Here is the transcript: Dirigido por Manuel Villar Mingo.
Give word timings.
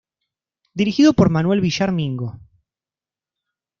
Dirigido 0.79 1.13
por 1.13 1.29
Manuel 1.29 1.61
Villar 1.61 1.91
Mingo. 1.91 2.29